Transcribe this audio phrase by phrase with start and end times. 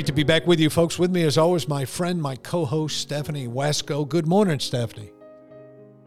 [0.00, 0.98] Great to be back with you, folks.
[0.98, 4.08] With me, as always, my friend, my co host, Stephanie Wesco.
[4.08, 5.10] Good morning, Stephanie.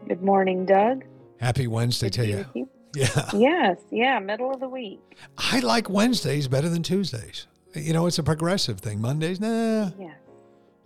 [0.08, 1.04] Good morning, Doug.
[1.38, 2.46] Happy Wednesday Good to you.
[2.54, 2.68] you.
[2.96, 3.30] Yeah.
[3.32, 4.98] Yes, yeah, middle of the week.
[5.38, 7.46] I like Wednesdays better than Tuesdays.
[7.72, 9.00] You know, it's a progressive thing.
[9.00, 9.92] Mondays, nah.
[9.96, 10.14] Yeah.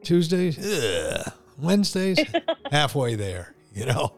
[0.02, 1.32] Tuesdays, ugh.
[1.56, 2.18] Wednesdays,
[2.70, 4.12] halfway there, you know.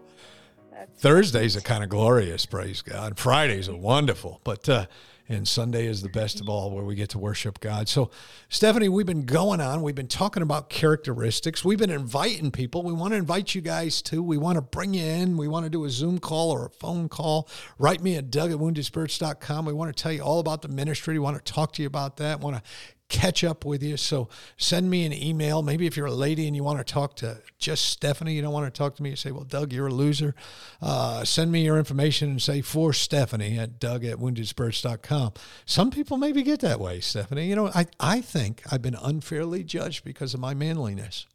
[0.73, 3.21] That's Thursdays are kind of glorious, praise God.
[3.21, 4.87] Fridays are wonderful, but uh,
[5.31, 7.89] and Sunday is the best of all, where we get to worship God.
[7.89, 8.11] So,
[8.49, 9.81] Stephanie, we've been going on.
[9.81, 11.65] We've been talking about characteristics.
[11.65, 12.83] We've been inviting people.
[12.83, 14.25] We want to invite you guys too.
[14.25, 15.37] We want to bring you in.
[15.37, 17.49] We want to do a Zoom call or a phone call.
[17.79, 19.65] Write me at Doug at woundedspirits.com.
[19.65, 21.15] We want to tell you all about the ministry.
[21.15, 22.41] We want to talk to you about that.
[22.41, 22.63] We want to
[23.11, 23.97] catch up with you.
[23.97, 25.63] So send me an email.
[25.63, 28.53] Maybe if you're a lady and you want to talk to just Stephanie, you don't
[28.53, 30.35] want to talk to me, you say, well, Doug, you're a loser.
[30.81, 35.33] Uh, send me your information and say for Stephanie at Doug at woundedspirits.com.
[35.67, 37.49] Some people maybe get that way, Stephanie.
[37.49, 41.27] You know, I, I think I've been unfairly judged because of my manliness.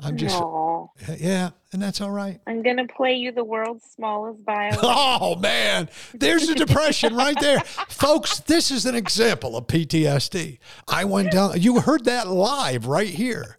[0.00, 0.38] I'm just,
[1.18, 2.38] yeah, and that's all right.
[2.46, 4.78] I'm gonna play you the world's smallest violin.
[4.82, 7.60] Oh man, there's the depression right there.
[7.88, 10.58] Folks, this is an example of PTSD.
[10.86, 13.56] I went down, you heard that live right here.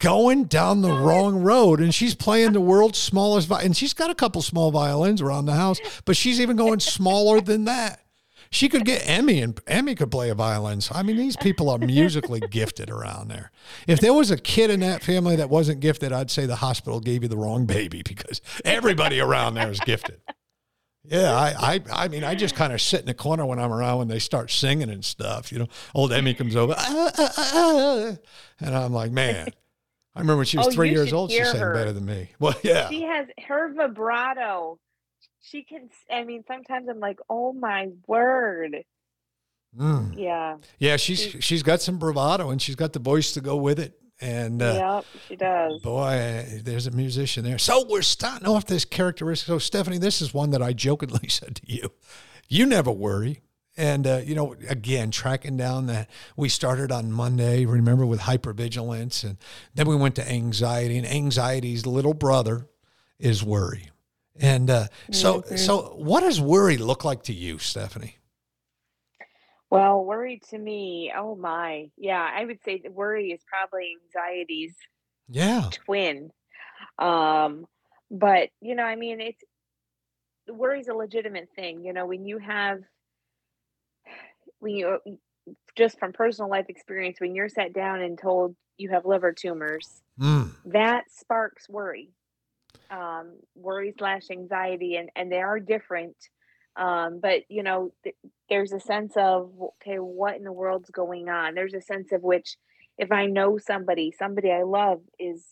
[0.00, 3.66] Going down the wrong road, and she's playing the world's smallest violin.
[3.66, 7.40] And she's got a couple small violins around the house, but she's even going smaller
[7.40, 8.00] than that.
[8.50, 10.80] She could get Emmy, and Emmy could play a violin.
[10.80, 13.50] So, I mean, these people are musically gifted around there.
[13.86, 17.00] If there was a kid in that family that wasn't gifted, I'd say the hospital
[17.00, 20.20] gave you the wrong baby because everybody around there is gifted.
[21.04, 23.72] Yeah, I, I, I mean, I just kind of sit in the corner when I'm
[23.72, 25.50] around when they start singing and stuff.
[25.52, 28.16] You know, old Emmy comes over, "Ah, ah, ah, ah,"
[28.60, 29.48] and I'm like, man.
[30.14, 31.72] I remember when she was Oh, three years old, she sang her.
[31.72, 32.30] better than me.
[32.40, 32.88] Well, yeah.
[32.88, 34.80] She has her vibrato.
[35.40, 35.88] She can.
[36.10, 38.84] i mean, sometimes I'm like, oh my word.
[39.78, 40.14] Mm.
[40.16, 40.56] Yeah.
[40.78, 43.98] Yeah, she's she's got some bravado and she's got the voice to go with it.
[44.20, 45.04] And uh, yep.
[45.28, 45.80] She does.
[45.80, 47.58] boy, there's a musician there.
[47.58, 49.46] So we're starting off this characteristic.
[49.46, 51.92] So Stephanie, this is one that I jokingly said to you.
[52.48, 53.42] You never worry.
[53.76, 59.22] And uh, you know, again, tracking down that we started on Monday, remember with hypervigilance,
[59.22, 59.36] and
[59.72, 62.66] then we went to anxiety, and anxiety's little brother
[63.20, 63.90] is worry.
[64.40, 65.58] And uh, so, Mhm.
[65.58, 68.16] so what does worry look like to you, Stephanie?
[69.70, 71.12] Well, worry to me.
[71.14, 71.90] Oh my.
[71.96, 74.74] Yeah, I would say that worry is probably anxiety's
[75.28, 76.30] Yeah, twin.
[76.98, 77.66] Um,
[78.10, 79.42] but you know, I mean, it's
[80.48, 81.84] worry's a legitimate thing.
[81.84, 82.80] You know, when you have,
[84.60, 84.98] when you
[85.76, 90.02] just from personal life experience, when you're sat down and told you have liver tumors,
[90.18, 90.54] Mm.
[90.64, 92.10] that sparks worry,
[92.90, 96.16] um, worry slash anxiety, and and they are different.
[96.76, 98.16] Um, but you know, th-
[98.48, 99.50] there's a sense of
[99.82, 101.54] okay, what in the world's going on?
[101.54, 102.56] There's a sense of which,
[102.96, 105.44] if I know somebody, somebody I love is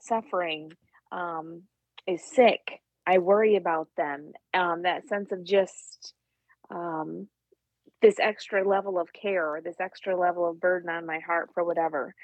[0.00, 0.72] suffering,
[1.10, 1.62] um,
[2.06, 4.32] is sick, I worry about them.
[4.52, 6.14] Um, that sense of just
[6.70, 7.28] um,
[8.02, 11.64] this extra level of care, or this extra level of burden on my heart for
[11.64, 12.14] whatever.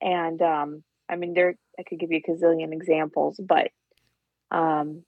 [0.00, 3.68] And um, I mean, there I could give you a gazillion examples, but
[4.50, 5.04] um,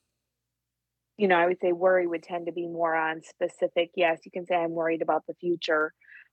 [1.16, 3.90] you know, I would say worry would tend to be more on specific.
[3.94, 5.92] Yes, you can say I'm worried about the future,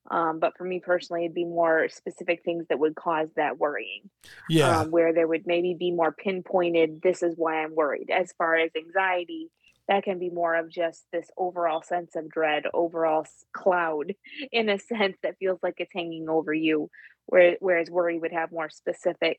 [0.10, 4.10] um, but for me personally, it'd be more specific things that would cause that worrying.
[4.50, 4.80] Yeah.
[4.80, 7.02] Um, where there would maybe be more pinpointed.
[7.02, 8.10] This is why I'm worried.
[8.10, 9.50] As far as anxiety,
[9.88, 14.14] that can be more of just this overall sense of dread, overall cloud,
[14.52, 16.90] in a sense that feels like it's hanging over you.
[17.26, 19.38] Where, whereas worry would have more specific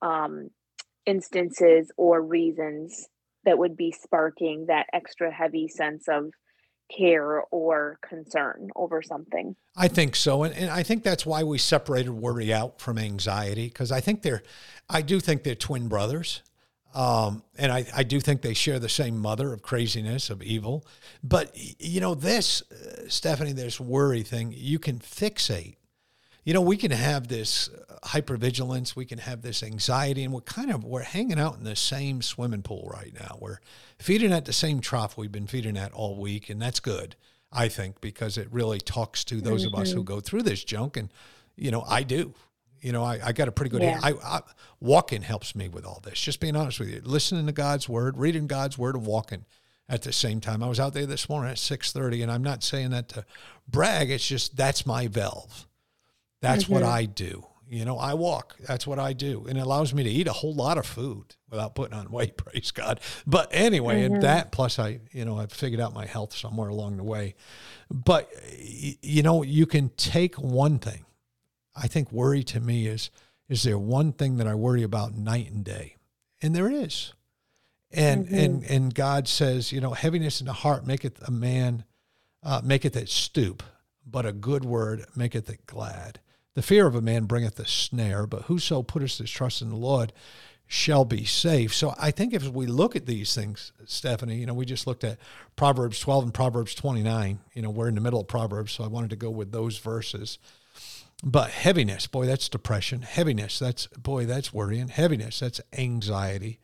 [0.00, 0.50] um,
[1.06, 3.08] instances or reasons
[3.44, 6.30] that would be sparking that extra heavy sense of
[6.96, 9.56] care or concern over something.
[9.76, 10.42] I think so.
[10.42, 14.22] And, and I think that's why we separated worry out from anxiety because I think
[14.22, 14.42] they're,
[14.88, 16.42] I do think they're twin brothers.
[16.94, 20.86] Um, and I, I do think they share the same mother of craziness, of evil.
[21.24, 25.76] But, you know, this, uh, Stephanie, this worry thing, you can fixate.
[26.44, 30.40] You know, we can have this uh, hypervigilance, we can have this anxiety, and we're
[30.40, 33.38] kind of, we're hanging out in the same swimming pool right now.
[33.40, 33.60] We're
[33.98, 37.14] feeding at the same trough we've been feeding at all week, and that's good,
[37.52, 39.76] I think, because it really talks to those mm-hmm.
[39.76, 40.96] of us who go through this junk.
[40.96, 41.12] And,
[41.56, 42.34] you know, I do.
[42.80, 43.82] You know, I, I got a pretty good.
[43.82, 44.00] Yeah.
[44.02, 44.40] I, I,
[44.80, 46.20] walking helps me with all this.
[46.20, 49.44] Just being honest with you, listening to God's word, reading God's word, and walking
[49.88, 50.64] at the same time.
[50.64, 53.24] I was out there this morning at six thirty, and I'm not saying that to
[53.68, 54.10] brag.
[54.10, 55.68] It's just that's my valve.
[56.42, 56.74] That's mm-hmm.
[56.74, 57.46] what I do.
[57.66, 58.56] You know, I walk.
[58.68, 61.36] That's what I do, and it allows me to eat a whole lot of food
[61.48, 62.36] without putting on weight.
[62.44, 63.00] Praise God.
[63.26, 64.16] But anyway, mm-hmm.
[64.16, 67.34] and that plus I, you know, I've figured out my health somewhere along the way.
[67.90, 68.30] But
[69.00, 71.06] you know, you can take one thing
[71.74, 73.10] I think worry to me is
[73.48, 75.96] is there one thing that I worry about night and day?
[76.40, 77.12] And there is.
[77.90, 78.34] And mm-hmm.
[78.34, 81.84] and and God says, you know, heaviness in the heart maketh a man
[82.42, 83.62] uh, maketh it stoop,
[84.06, 86.20] but a good word maketh it glad.
[86.54, 89.76] The fear of a man bringeth a snare, but whoso putteth his trust in the
[89.76, 90.12] Lord
[90.66, 91.74] shall be safe.
[91.74, 95.04] So I think if we look at these things, Stephanie, you know, we just looked
[95.04, 95.18] at
[95.56, 97.40] Proverbs 12 and Proverbs 29.
[97.52, 99.78] You know, we're in the middle of Proverbs, so I wanted to go with those
[99.78, 100.38] verses.
[101.22, 103.02] But heaviness, boy, that's depression.
[103.02, 104.88] Heaviness, that's boy, that's worrying.
[104.88, 106.58] Heaviness, that's anxiety,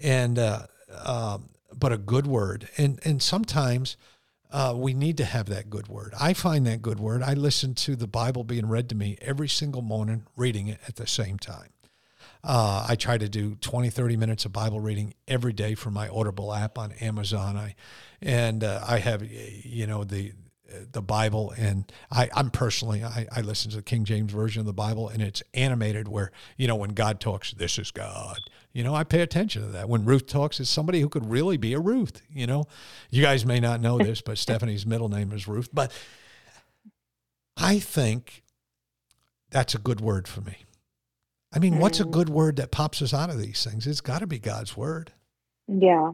[0.00, 0.66] and uh,
[1.04, 2.68] um, but a good word.
[2.76, 3.96] And and sometimes
[4.54, 6.14] uh, we need to have that good word.
[6.18, 7.24] I find that good word.
[7.24, 10.94] I listen to the Bible being read to me every single morning, reading it at
[10.94, 11.70] the same time.
[12.44, 16.08] Uh, I try to do 20, 30 minutes of Bible reading every day from my
[16.08, 17.56] Audible app on Amazon.
[17.56, 17.74] I,
[18.22, 20.32] and uh, I have, you know, the
[20.92, 24.66] the Bible, and I, I'm personally I, I listen to the King James version of
[24.66, 28.38] the Bible, and it's animated where you know when God talks, this is God.
[28.74, 29.88] You know, I pay attention to that.
[29.88, 32.20] When Ruth talks, it's somebody who could really be a Ruth.
[32.28, 32.64] You know,
[33.08, 35.68] you guys may not know this, but Stephanie's middle name is Ruth.
[35.72, 35.92] But
[37.56, 38.42] I think
[39.50, 40.56] that's a good word for me.
[41.52, 41.78] I mean, mm.
[41.78, 42.10] what's a mm.
[42.10, 43.86] good word that pops us out of these things?
[43.86, 45.12] It's got to be God's word.
[45.68, 46.10] Yeah.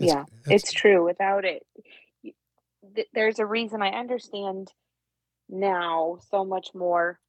[0.00, 1.04] It's, yeah, it's, it's true.
[1.04, 1.64] Without it,
[3.12, 4.72] there's a reason I understand
[5.48, 7.20] now so much more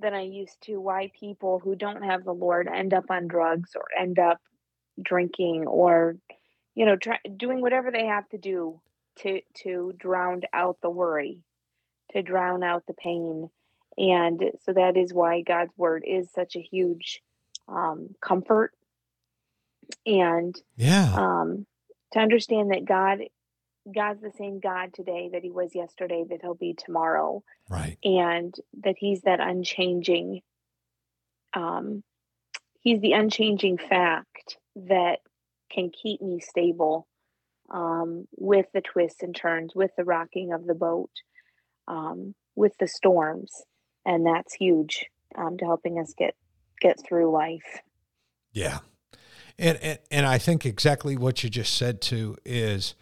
[0.00, 3.70] than I used to why people who don't have the Lord end up on drugs
[3.74, 4.40] or end up
[5.00, 6.16] drinking or
[6.74, 8.80] you know try, doing whatever they have to do
[9.20, 11.42] to to drown out the worry
[12.12, 13.50] to drown out the pain.
[13.96, 17.20] And so that is why God's word is such a huge
[17.68, 18.72] um, comfort.
[20.06, 21.12] And yeah.
[21.14, 21.66] um,
[22.12, 23.20] to understand that God
[23.94, 27.42] God's the same God today that he was yesterday, that he'll be tomorrow.
[27.68, 27.98] Right.
[28.04, 30.42] And that he's that unchanging,
[31.54, 32.02] um,
[32.80, 35.20] he's the unchanging fact that
[35.70, 37.06] can keep me stable
[37.70, 41.10] um, with the twists and turns, with the rocking of the boat,
[41.86, 43.62] um, with the storms.
[44.06, 45.06] And that's huge
[45.36, 46.34] um, to helping us get
[46.80, 47.80] get through life.
[48.52, 48.78] Yeah.
[49.58, 52.94] And, and, and I think exactly what you just said too is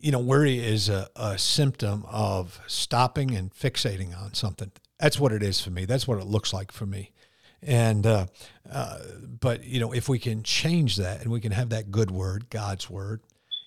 [0.00, 4.70] you know, worry is a, a symptom of stopping and fixating on something.
[4.98, 5.84] That's what it is for me.
[5.84, 7.12] That's what it looks like for me.
[7.60, 8.26] And, uh,
[8.70, 8.98] uh,
[9.40, 12.50] but, you know, if we can change that and we can have that good word,
[12.50, 13.20] God's word,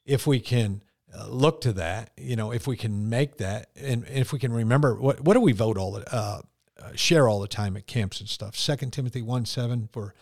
[0.05, 0.81] if we can
[1.13, 4.39] uh, look to that, you know, if we can make that, and, and if we
[4.39, 6.41] can remember, what, what do we vote all the, uh,
[6.81, 8.55] uh, share all the time at camps and stuff?
[8.55, 10.13] Second Timothy 1 7 for,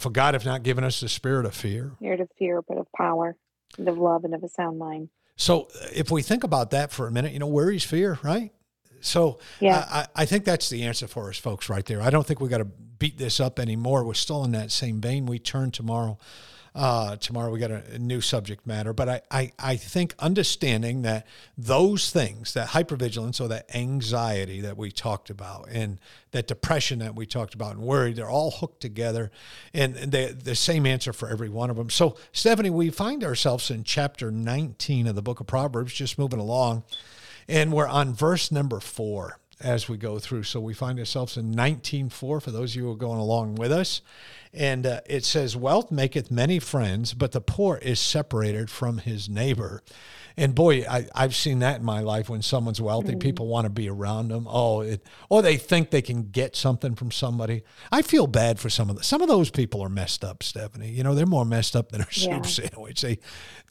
[0.00, 1.92] for God have not given us the spirit of fear.
[1.98, 3.36] Spirit of fear, but of power
[3.78, 5.08] of love and of a sound mind.
[5.36, 8.52] So if we think about that for a minute, you know, worries fear, right?
[9.00, 9.86] So yeah.
[9.88, 12.02] I, I think that's the answer for us folks right there.
[12.02, 14.04] I don't think we got to beat this up anymore.
[14.04, 15.26] We're still in that same vein.
[15.26, 16.18] We turn tomorrow
[16.78, 21.02] uh, tomorrow we got a, a, new subject matter, but I, I, I think understanding
[21.02, 25.98] that those things, that hypervigilance or that anxiety that we talked about, and
[26.30, 29.32] that depression that we talked about, and worry, they're all hooked together,
[29.74, 31.90] and they the same answer for every one of them.
[31.90, 36.38] So, Stephanie, we find ourselves in chapter 19 of the book of Proverbs, just moving
[36.38, 36.84] along,
[37.48, 40.44] and we're on verse number four as we go through.
[40.44, 43.72] So we find ourselves in 19.4 for those of you who are going along with
[43.72, 44.02] us.
[44.52, 49.28] And uh, it says, Wealth maketh many friends, but the poor is separated from his
[49.28, 49.82] neighbor.
[50.38, 53.18] And boy, I, I've seen that in my life when someone's wealthy, mm-hmm.
[53.18, 54.46] people want to be around them.
[54.48, 57.64] Oh, it, or they think they can get something from somebody.
[57.90, 60.90] I feel bad for some of the, some of those people are messed up, Stephanie.
[60.90, 62.40] You know, they're more messed up than a yeah.
[62.40, 63.00] soup sandwich.
[63.00, 63.18] They,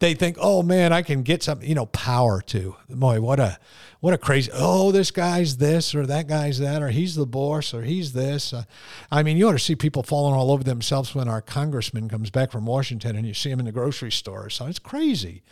[0.02, 2.76] they think, oh man, I can get something, you know, power too.
[2.90, 3.58] Boy, what a,
[4.00, 7.74] what a crazy, oh, this guy's this or that guy's that, or he's the boss
[7.74, 8.54] or he's this.
[8.54, 8.64] Uh,
[9.12, 12.30] I mean, you ought to see people falling all over themselves when our congressman comes
[12.30, 14.50] back from Washington and you see him in the grocery store.
[14.50, 15.44] So it's crazy.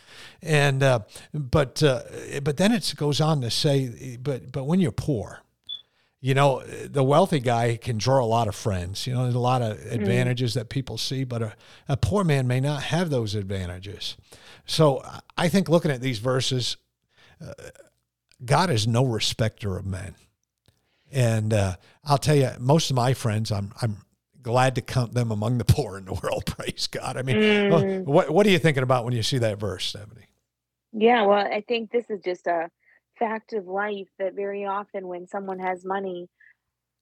[0.41, 0.99] And, uh,
[1.33, 2.03] but, uh,
[2.43, 5.41] but then it goes on to say, but, but when you're poor,
[6.21, 9.05] you know, the wealthy guy can draw a lot of friends.
[9.05, 9.91] You know, there's a lot of mm.
[9.91, 10.55] advantages mm.
[10.55, 11.53] that people see, but a,
[11.87, 14.17] a poor man may not have those advantages.
[14.65, 15.03] So
[15.37, 16.77] I think looking at these verses,
[17.39, 17.53] uh,
[18.43, 20.15] God is no respecter of men.
[21.11, 23.97] And uh, I'll tell you, most of my friends, I'm I'm
[24.41, 26.45] glad to count them among the poor in the world.
[26.57, 27.17] Praise God.
[27.17, 28.03] I mean, mm.
[28.05, 30.27] what what are you thinking about when you see that verse, Stephanie?
[30.91, 32.69] Yeah, well, I think this is just a
[33.19, 36.27] fact of life that very often when someone has money,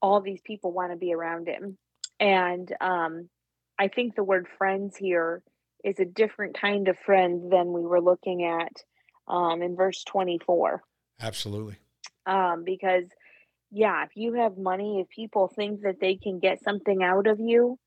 [0.02, 1.78] all these people want to be around him.
[2.20, 3.30] And um,
[3.78, 5.44] I think the word friends here
[5.84, 8.72] is a different kind of friend than we were looking at
[9.28, 10.82] um, in verse 24.
[11.22, 11.78] Absolutely.
[12.26, 13.06] Um, because,
[13.72, 17.40] yeah, if you have money, if people think that they can get something out of
[17.40, 17.78] you,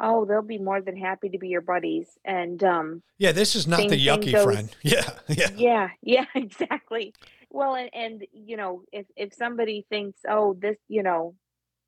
[0.00, 2.08] oh, they'll be more than happy to be your buddies.
[2.24, 4.76] And um, yeah, this is not the yucky goes, friend.
[4.82, 7.14] Yeah, yeah, yeah, yeah, exactly.
[7.50, 11.34] Well, and, and you know, if if somebody thinks, oh, this, you know,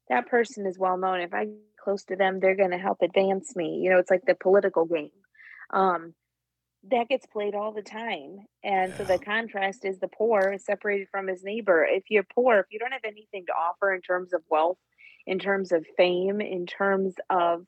[0.09, 1.20] that person is well known.
[1.20, 3.80] If I get close to them, they're going to help advance me.
[3.82, 5.11] You know, it's like the political game.
[5.73, 6.14] Um,
[6.88, 8.38] that gets played all the time.
[8.64, 8.96] And yeah.
[8.96, 11.84] so the contrast is the poor is separated from his neighbor.
[11.84, 14.78] If you're poor, if you don't have anything to offer in terms of wealth,
[15.26, 17.66] in terms of fame, in terms of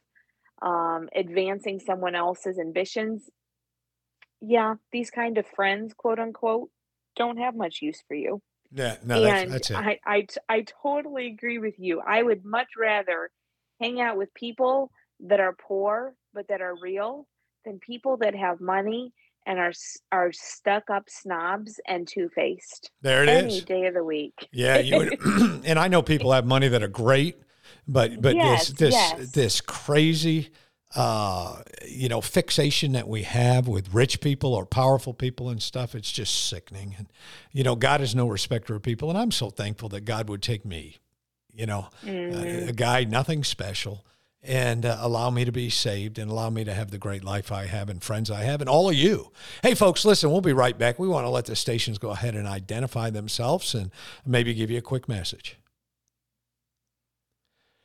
[0.62, 3.28] um, advancing someone else's ambitions,
[4.40, 6.70] yeah, these kind of friends, quote unquote,
[7.14, 8.40] don't have much use for you.
[8.74, 9.76] Yeah, no, and that's, that's it.
[9.76, 12.00] I, I, I totally agree with you.
[12.00, 13.30] I would much rather
[13.80, 14.90] hang out with people
[15.20, 17.26] that are poor but that are real
[17.64, 19.12] than people that have money
[19.46, 19.72] and are
[20.12, 22.90] are stuck up snobs and two faced.
[23.02, 23.64] There it Any is.
[23.64, 24.48] day of the week.
[24.52, 25.18] Yeah, you would,
[25.64, 27.36] and I know people have money that are great,
[27.88, 29.32] but but yes, this this yes.
[29.32, 30.50] this crazy
[30.94, 35.94] uh, you know fixation that we have with rich people or powerful people and stuff
[35.94, 37.08] it's just sickening and
[37.50, 40.42] you know god is no respecter of people and i'm so thankful that god would
[40.42, 40.98] take me
[41.52, 42.34] you know mm.
[42.34, 44.04] a, a guy nothing special
[44.42, 47.52] and uh, allow me to be saved and allow me to have the great life
[47.52, 49.30] I have and friends I have and all of you.
[49.62, 50.98] Hey, folks, listen, we'll be right back.
[50.98, 53.92] We want to let the stations go ahead and identify themselves and
[54.26, 55.56] maybe give you a quick message.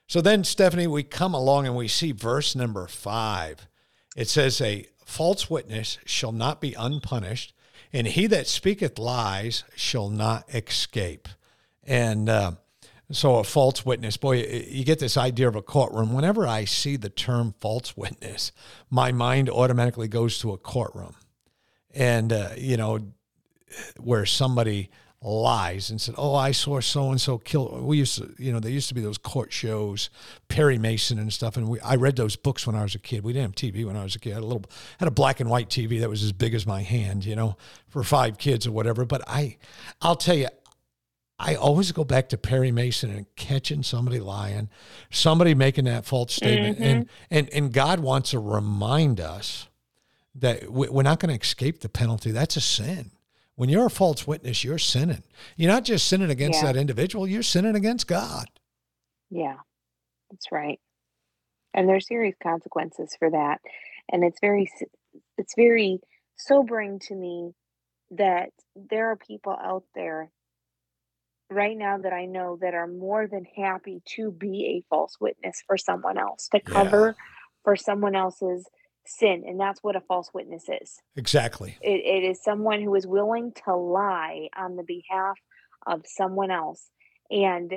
[0.08, 3.68] So then, Stephanie, we come along and we see verse number five.
[4.16, 7.54] It says, A false witness shall not be unpunished,
[7.94, 11.28] and he that speaketh lies shall not escape.
[11.84, 12.52] And, uh,
[13.12, 16.14] so a false witness, boy, you get this idea of a courtroom.
[16.14, 18.52] Whenever I see the term false witness,
[18.90, 21.16] my mind automatically goes to a courtroom,
[21.94, 23.00] and uh, you know,
[23.98, 24.90] where somebody
[25.22, 28.60] lies and said, "Oh, I saw so and so kill." We used to, you know,
[28.60, 30.10] there used to be those court shows,
[30.48, 33.24] Perry Mason and stuff, and we, I read those books when I was a kid.
[33.24, 34.32] We didn't have TV when I was a kid.
[34.32, 34.66] I had a little,
[35.00, 37.58] had a black and white TV that was as big as my hand, you know,
[37.88, 39.06] for five kids or whatever.
[39.06, 39.58] But I,
[40.02, 40.50] I'll tell you,
[41.40, 44.70] I always go back to Perry Mason and catching somebody lying,
[45.12, 46.84] somebody making that false statement, mm-hmm.
[46.84, 49.68] and and and God wants to remind us
[50.34, 52.32] that we're not going to escape the penalty.
[52.32, 53.12] That's a sin.
[53.56, 55.24] When you're a false witness, you're sinning.
[55.56, 56.72] You're not just sinning against yeah.
[56.72, 58.48] that individual; you're sinning against God.
[59.30, 59.58] Yeah,
[60.32, 60.80] that's right.
[61.74, 63.62] And there's serious consequences for that,
[64.12, 64.72] and it's very
[65.38, 66.00] it's very
[66.36, 67.52] sobering to me
[68.12, 70.32] that there are people out there
[71.50, 75.64] right now that I know that are more than happy to be a false witness
[75.66, 77.24] for someone else, to cover yeah.
[77.64, 78.68] for someone else's
[79.06, 79.44] sin.
[79.48, 81.00] And that's what a false witness is.
[81.16, 81.78] Exactly.
[81.82, 85.38] It, it is someone who is willing to lie on the behalf
[85.86, 86.90] of someone else.
[87.32, 87.74] And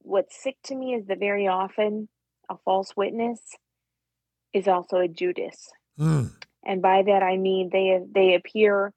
[0.00, 2.08] what's sick to me is that very often
[2.50, 3.40] a false witness
[4.52, 5.68] is also a Judas.
[5.98, 6.32] Mm.
[6.64, 8.92] And by that I mean they they appear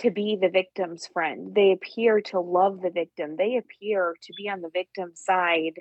[0.00, 1.54] to be the victim's friend.
[1.54, 3.36] They appear to love the victim.
[3.36, 5.80] They appear to be on the victim's side.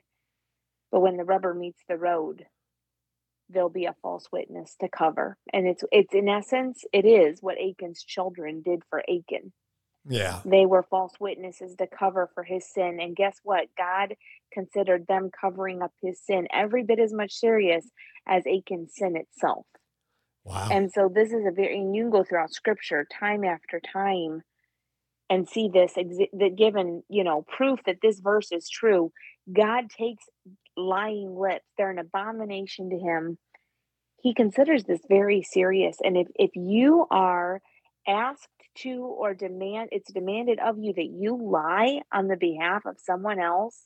[0.91, 2.45] But when the rubber meets the road,
[3.49, 5.37] there'll be a false witness to cover.
[5.53, 9.53] And it's it's in essence, it is what Achan's children did for Achan.
[10.09, 10.39] Yeah.
[10.45, 12.99] They were false witnesses to cover for his sin.
[13.01, 13.67] And guess what?
[13.77, 14.15] God
[14.53, 17.85] considered them covering up his sin every bit as much serious
[18.25, 19.65] as Achan's sin itself.
[20.47, 20.69] Wow.
[20.71, 24.43] And so this is a very, and you can go throughout scripture time after time
[25.29, 29.11] and see this, that given, you know, proof that this verse is true.
[29.51, 30.23] God takes
[30.77, 33.37] lying lips, they're an abomination to him.
[34.21, 35.97] He considers this very serious.
[36.01, 37.61] And if, if you are
[38.07, 38.47] asked
[38.83, 43.39] to or demand, it's demanded of you that you lie on the behalf of someone
[43.39, 43.77] else,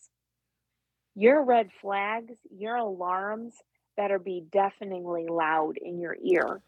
[1.16, 3.56] your red flags, your alarms
[4.02, 6.62] better be deafeningly loud in your ear.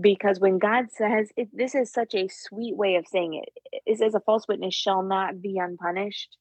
[0.00, 3.98] Because when God says, it, this is such a sweet way of saying it, it
[3.98, 6.38] says, a false witness shall not be unpunished.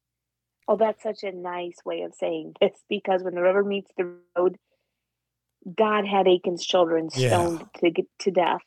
[0.67, 4.15] Oh, that's such a nice way of saying this because when the river meets the
[4.38, 4.55] road,
[5.75, 7.29] God had Achan's children Yeah.
[7.29, 8.62] stoned to get to death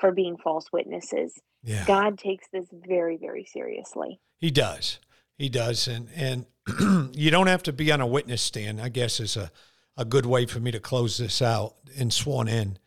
[0.00, 1.38] for being false witnesses.
[1.62, 1.84] yeah.
[1.84, 4.20] God takes this very, very seriously.
[4.40, 4.98] He does.
[5.38, 5.86] He does.
[5.86, 6.46] And and
[7.16, 9.52] you don't have to be on a witness stand, I guess is a,
[9.96, 12.78] a good way for me to close this out and sworn in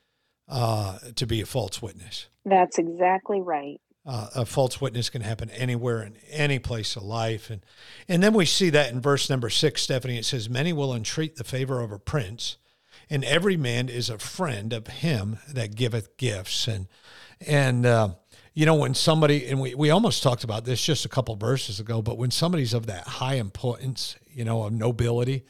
[0.47, 2.27] uh, to be a false witness.
[2.45, 3.79] That's exactly right.
[4.05, 7.49] Uh, a false witness can happen anywhere in any place of life.
[7.49, 7.61] And
[8.07, 11.35] and then we see that in verse number six, Stephanie, it says, Many will entreat
[11.35, 12.55] the favor of a prince,
[13.09, 16.69] and every man is a friend of him that giveth gifts.
[16.69, 16.87] And
[17.45, 18.09] and uh,
[18.53, 21.81] you know, when somebody and we, we almost talked about this just a couple verses
[21.81, 25.43] ago, but when somebody's of that high importance, you know, of nobility,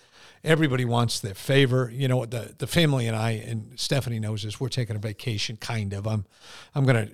[0.47, 1.91] everybody wants their favor.
[1.93, 4.59] You know, the the family and I and Stephanie knows this.
[4.59, 6.07] We're taking a vacation, kind of.
[6.07, 6.25] I'm
[6.73, 7.09] I'm gonna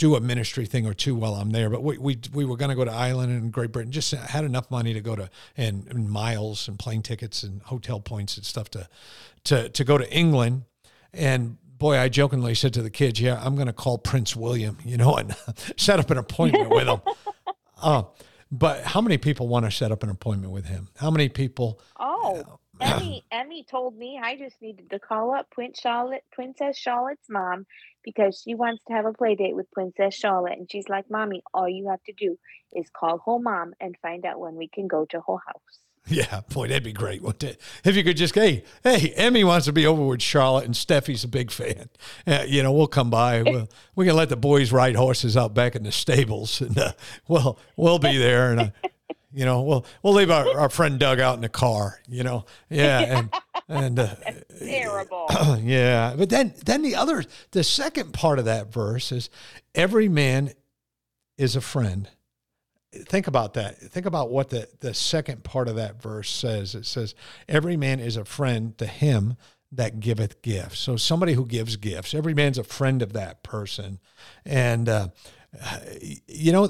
[0.00, 1.68] do a ministry thing or two while I'm there.
[1.68, 3.92] But we we, we were going to go to Ireland and Great Britain.
[3.92, 8.00] Just had enough money to go to and, and miles and plane tickets and hotel
[8.00, 8.88] points and stuff to
[9.44, 10.64] to to go to England.
[11.12, 14.78] And boy, I jokingly said to the kids, "Yeah, I'm going to call Prince William,
[14.84, 15.36] you know, and
[15.76, 17.00] set up an appointment with him."
[17.82, 18.02] Uh,
[18.50, 20.88] but how many people want to set up an appointment with him?
[20.96, 21.80] How many people?
[21.98, 26.76] Oh, uh, Emmy, Emmy told me I just needed to call up Prince Charlotte, Princess
[26.76, 27.66] Charlotte's mom
[28.02, 30.58] because she wants to have a play date with Princess Charlotte.
[30.58, 32.38] And she's like, Mommy, all you have to do
[32.72, 35.78] is call her mom and find out when we can go to her house.
[36.10, 37.22] Yeah, boy, that'd be great.
[37.22, 37.60] wouldn't it?
[37.84, 41.22] If you could just, hey, hey, Emmy wants to be over with Charlotte, and Steffi's
[41.22, 41.88] a big fan.
[42.26, 43.42] Uh, you know, we'll come by.
[43.42, 46.92] We'll, we can let the boys ride horses out back in the stables, and uh,
[47.28, 48.50] we'll we'll be there.
[48.50, 48.70] And uh,
[49.32, 52.00] you know, we'll we'll leave our, our friend Doug out in the car.
[52.08, 53.34] You know, yeah, and
[53.68, 54.14] and uh,
[54.58, 55.26] Terrible.
[55.62, 56.14] yeah.
[56.16, 59.30] But then then the other, the second part of that verse is,
[59.76, 60.54] every man
[61.38, 62.08] is a friend
[62.92, 63.78] think about that.
[63.78, 66.74] Think about what the, the second part of that verse says.
[66.74, 67.14] It says,
[67.48, 69.36] Every man is a friend to him
[69.72, 70.80] that giveth gifts.
[70.80, 74.00] So somebody who gives gifts, every man's a friend of that person.
[74.44, 75.08] And, uh,
[76.26, 76.68] you know,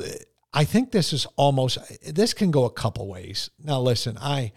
[0.53, 3.49] I think this is almost, this can go a couple ways.
[3.63, 4.53] Now, listen, I,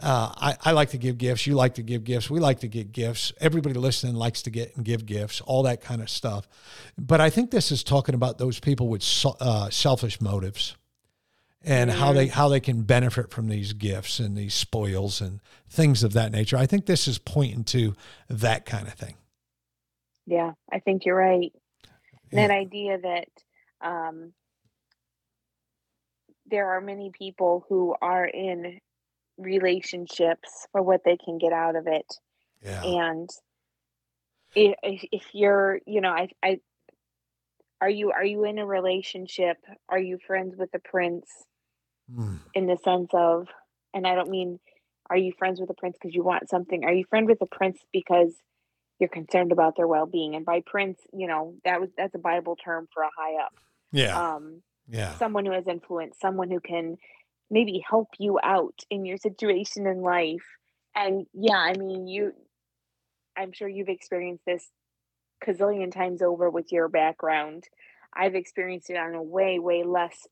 [0.00, 1.46] uh, I, I like to give gifts.
[1.46, 2.30] You like to give gifts.
[2.30, 3.32] We like to get gifts.
[3.40, 6.46] Everybody listening likes to get and give gifts, all that kind of stuff.
[6.96, 9.04] But I think this is talking about those people with
[9.40, 10.76] uh, selfish motives
[11.64, 16.02] and how they how they can benefit from these gifts and these spoils and things
[16.02, 16.56] of that nature.
[16.56, 17.94] I think this is pointing to
[18.28, 19.16] that kind of thing.
[20.26, 21.52] Yeah, I think you're right.
[22.30, 22.46] Yeah.
[22.46, 23.28] That idea that
[23.80, 24.32] um,
[26.46, 28.80] there are many people who are in
[29.36, 32.06] relationships for what they can get out of it.
[32.62, 32.82] Yeah.
[32.82, 33.30] and
[34.54, 36.58] if, if if you're you know i i
[37.80, 39.56] are you are you in a relationship
[39.88, 41.26] are you friends with the prince
[42.10, 42.40] Mm.
[42.54, 43.46] in the sense of
[43.94, 44.58] and i don't mean
[45.08, 47.46] are you friends with the prince because you want something are you friend with the
[47.46, 48.34] prince because
[48.98, 52.56] you're concerned about their well-being and by prince you know that was that's a bible
[52.56, 53.52] term for a high up
[53.92, 54.18] Yeah.
[54.18, 55.14] um Yeah.
[55.18, 56.96] someone who has influence, someone who can
[57.50, 60.44] maybe help you out in your situation in life.
[60.94, 62.32] And yeah, I mean, you,
[63.36, 64.68] I'm sure you've experienced this
[65.46, 67.64] gazillion times over with your background.
[68.14, 70.26] I've experienced it on a way, way less,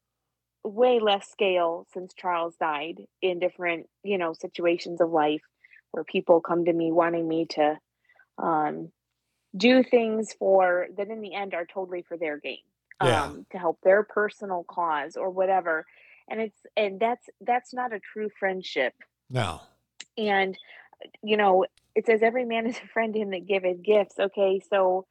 [0.65, 5.43] way less scale since Charles died in different, you know, situations of life
[5.93, 7.79] where people come to me wanting me to
[8.39, 8.91] um,
[9.57, 12.59] do things for that in the end are totally for their gain
[13.03, 13.25] Yeah.
[13.25, 15.87] um, to help their personal cause or whatever
[16.29, 18.93] and it's and that's that's not a true friendship
[19.31, 19.61] No.
[20.19, 20.57] and
[21.23, 25.07] you know it says every man is a friend him that giveth gifts okay so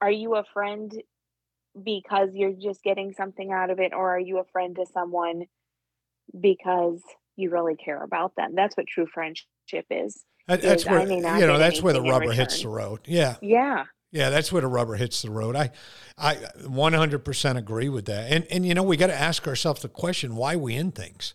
[0.00, 0.92] are you a friend
[1.80, 5.44] because you're just getting something out of it or are you a friend to someone
[6.38, 7.00] because
[7.36, 11.46] you really care about them that's what true friendship is That- That's is where you
[11.46, 13.00] know that's where the rubber hits the road.
[13.06, 13.36] Yeah.
[13.40, 15.56] yeah Yeah, that's where the rubber hits the road.
[15.56, 15.70] I,
[16.18, 18.30] I 100% agree with that.
[18.30, 21.34] And and you know we got to ask ourselves the question why we in things.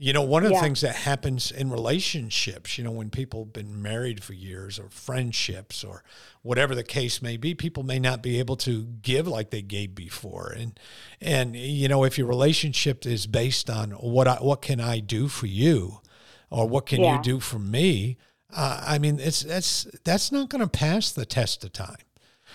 [0.00, 3.52] You know, one of the things that happens in relationships, you know, when people have
[3.52, 6.04] been married for years or friendships or
[6.42, 9.96] whatever the case may be, people may not be able to give like they gave
[9.96, 10.54] before.
[10.56, 10.78] And
[11.20, 15.26] and you know, if your relationship is based on what I, what can I do
[15.26, 16.00] for you
[16.48, 17.16] or what can Yeah.
[17.16, 18.18] you do for me,
[18.54, 21.96] uh, I mean, it's that's that's not going to pass the test of time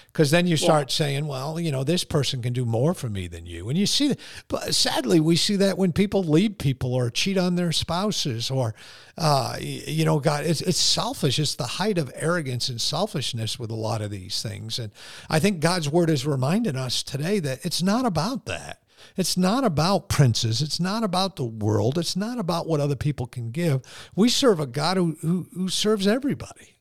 [0.08, 3.28] because then you start saying, well, you know, this person can do more for me
[3.28, 3.70] than you.
[3.70, 7.38] And you see that, but sadly, we see that when people leave people or cheat
[7.38, 8.76] on their spouses or,
[9.18, 11.40] uh, you know, God, it's, it's selfish.
[11.40, 14.80] It's the height of arrogance and selfishness with a lot of these things.
[14.80, 14.92] And
[15.30, 18.80] I think God's word is reminding us today that it's not about that.
[19.18, 20.62] It's not about princes.
[20.62, 21.98] It's not about the world.
[21.98, 23.82] It's not about what other people can give.
[24.16, 26.74] We serve a God who, who, who serves everybody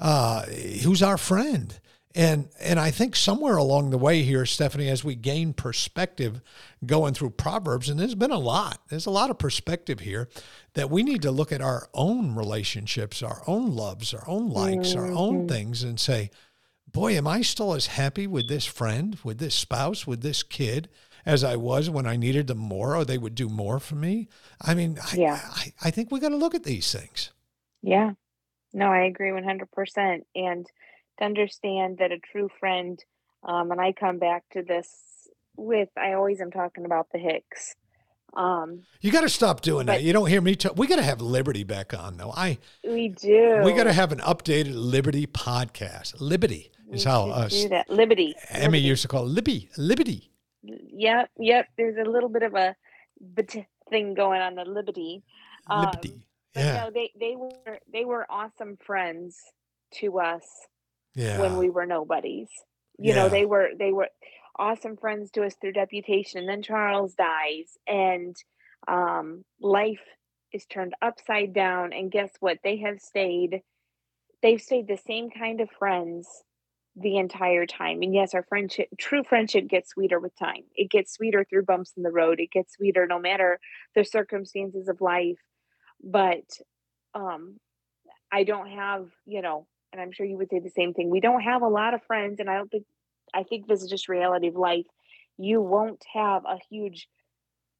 [0.00, 0.46] uh,
[0.82, 1.78] who's our friend.
[2.14, 6.40] And and I think somewhere along the way here, Stephanie, as we gain perspective
[6.84, 10.28] going through Proverbs, and there's been a lot, there's a lot of perspective here
[10.74, 14.96] that we need to look at our own relationships, our own loves, our own likes,
[14.96, 15.48] our own mm-hmm.
[15.48, 16.30] things, and say,
[16.90, 20.88] boy, am I still as happy with this friend, with this spouse, with this kid
[21.24, 24.28] as I was when I needed them more, or they would do more for me?
[24.60, 25.40] I mean, I, Yeah.
[25.44, 27.30] I, I think we got to look at these things.
[27.82, 28.12] Yeah.
[28.72, 30.22] No, I agree 100%.
[30.34, 30.66] And
[31.20, 33.02] to understand that a true friend,
[33.44, 34.88] um, and I come back to this
[35.56, 37.74] with, I always am talking about the Hicks.
[38.34, 40.02] Um, You got to stop doing that.
[40.02, 40.76] You don't hear me talk.
[40.76, 42.32] We got to have Liberty back on, though.
[42.34, 43.60] I we do.
[43.64, 46.14] we got to have an updated Liberty podcast.
[46.20, 47.90] Liberty We is how should us do that.
[47.90, 48.34] Liberty.
[48.50, 48.80] Emmy Liberty.
[48.80, 49.68] used to call it Libby.
[49.76, 50.30] Liberty.
[50.62, 51.66] Yep, yep.
[51.76, 52.76] There's a little bit of a
[53.20, 53.50] but
[53.90, 55.22] thing going on the Liberty.
[55.68, 56.22] Um, Liberty.
[56.54, 59.38] But Yeah, no, they they were they were awesome friends
[59.94, 60.44] to us
[61.14, 61.38] yeah.
[61.40, 62.48] when we were nobodies.
[62.98, 63.22] You Yeah.
[63.24, 64.08] know, they were they were
[64.58, 66.40] awesome friends to us through deputation.
[66.40, 68.36] And then Charles dies, and
[68.88, 70.02] um, life
[70.52, 71.92] is turned upside down.
[71.92, 72.58] And guess what?
[72.62, 73.62] They have stayed.
[74.42, 76.26] They've stayed the same kind of friends
[76.96, 78.02] the entire time.
[78.02, 80.64] And yes, our friendship, true friendship, gets sweeter with time.
[80.74, 82.40] It gets sweeter through bumps in the road.
[82.40, 83.60] It gets sweeter no matter
[83.94, 85.38] the circumstances of life.
[86.02, 86.44] But
[87.14, 87.58] um,
[88.32, 91.10] I don't have, you know, and I'm sure you would say the same thing.
[91.10, 92.84] We don't have a lot of friends, and I don't think
[93.34, 94.86] I think this is just reality of life.
[95.38, 97.08] You won't have a huge,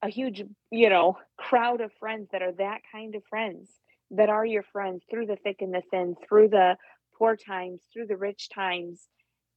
[0.03, 3.71] a huge, you know, crowd of friends that are that kind of friends
[4.13, 6.77] that are your friends through the thick and the thin, through the
[7.17, 9.09] poor times, through the rich times.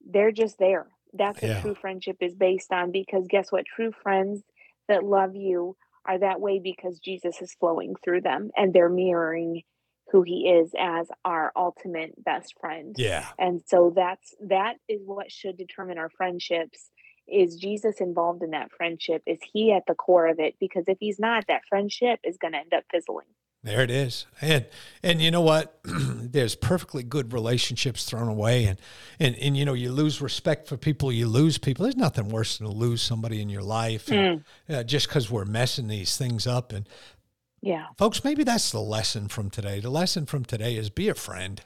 [0.06, 0.88] They're just there.
[1.13, 1.62] That's what Yeah.
[1.62, 2.92] true friendship is based on.
[2.92, 3.66] Because guess what?
[3.66, 4.44] True friends
[4.88, 9.63] that love you are that way because Jesus is flowing through them and they're mirroring
[10.13, 12.95] who he is as our ultimate best friend.
[12.99, 13.28] Yeah.
[13.39, 16.91] And so that's that is what should determine our friendships.
[17.28, 19.23] Is Jesus involved in that friendship?
[19.26, 20.56] Is he at the core of it?
[20.60, 23.26] Because if he's not, that friendship is going to end up fizzling.
[23.63, 24.28] There it is.
[24.39, 24.67] And
[25.02, 25.80] and you know what?
[25.86, 28.78] There's perfectly good relationships thrown away and,
[29.19, 31.84] and and you know, you lose respect for people, you lose people.
[31.84, 35.45] There's nothing worse than to lose somebody in your life and, uh, just cuz we're
[35.45, 36.88] messing these things up and
[37.63, 37.88] Yeah.
[37.97, 39.80] folks, maybe that's the lesson from today.
[39.80, 41.62] The lesson from today is be a friend.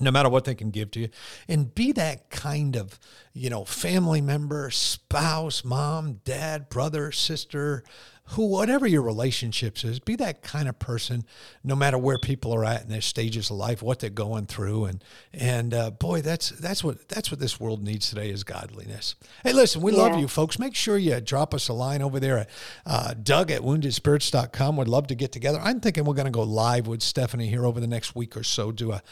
[0.00, 1.08] No matter what they can give to you,
[1.46, 2.98] and be that kind of,
[3.32, 7.84] you know, family member, spouse, mom, dad, brother, sister,
[8.28, 11.24] who, whatever your relationships is, be that kind of person,
[11.62, 14.86] no matter where people are at in their stages of life, what they're going through,
[14.86, 19.14] and and uh, boy, that's that's what that's what this world needs today is godliness.
[19.42, 20.58] Hey, listen, we love you, folks.
[20.58, 22.50] Make sure you drop us a line over there at
[22.86, 24.76] uh, Doug at woundedspirits.com.
[24.76, 25.60] Would love to get together.
[25.62, 28.42] I'm thinking we're going to go live with Stephanie here over the next week or
[28.42, 29.02] so, do a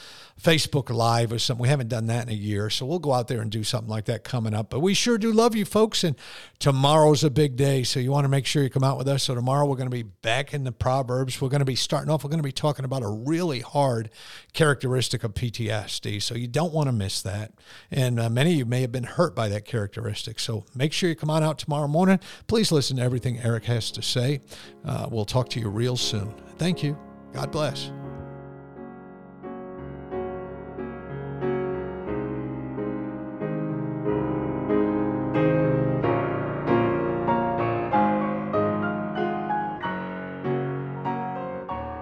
[0.40, 1.62] Facebook Live or something.
[1.62, 3.90] We haven't done that in a year, so we'll go out there and do something
[3.90, 4.70] like that coming up.
[4.70, 6.02] But we sure do love you, folks.
[6.02, 6.16] And
[6.58, 9.24] tomorrow's a big day, so you want to make sure you come out with us.
[9.24, 11.40] So tomorrow we're going to be back in the Proverbs.
[11.40, 12.22] We're going to be starting off.
[12.22, 14.10] We're going to be talking about a really hard
[14.52, 17.52] characteristic of PTSD, so you don't want to miss that.
[17.90, 20.38] And uh, many of you may have been hurt by that characteristic.
[20.38, 22.20] So make sure you come on out tomorrow morning.
[22.46, 24.40] Please listen to everything Eric has to say.
[24.84, 26.32] Uh, we'll talk to you real soon.
[26.58, 26.96] Thank you.
[27.32, 27.90] God bless.